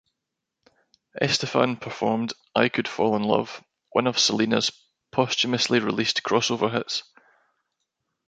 [1.21, 4.71] Estefan performed "I Could Fall in Love", one of Selena's
[5.11, 7.03] posthumously released crossover hits.